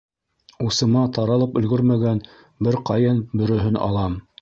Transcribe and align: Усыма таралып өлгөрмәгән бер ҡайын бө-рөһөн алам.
Усыма 0.67 1.03
таралып 1.17 1.61
өлгөрмәгән 1.63 2.25
бер 2.69 2.81
ҡайын 2.91 3.25
бө-рөһөн 3.39 3.83
алам. 3.89 4.23